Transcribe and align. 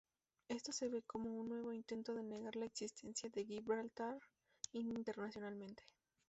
Esto 0.49 0.71
se 0.73 0.89
ve 0.89 1.03
como 1.03 1.29
un 1.35 1.47
nuevo 1.49 1.71
intento 1.73 2.15
de 2.15 2.23
negar 2.23 2.55
la 2.55 2.65
existencia 2.65 3.29
de 3.29 3.45
Gibraltar 3.45 4.19
internacionalmente. 4.71 5.83